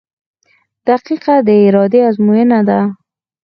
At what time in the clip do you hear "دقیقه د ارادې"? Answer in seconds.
0.87-1.99